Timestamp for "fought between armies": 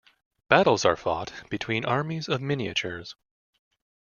0.95-2.27